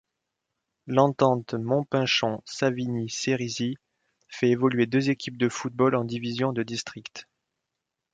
L'Entente 0.87 1.53
Montpinchon-Savigny-Cerisy 1.53 3.75
fait 4.29 4.49
évoluer 4.49 4.87
deux 4.87 5.11
équipes 5.11 5.37
de 5.37 5.47
football 5.47 5.93
en 5.93 6.05
divisions 6.05 6.53
de 6.53 6.63
district. 6.63 7.27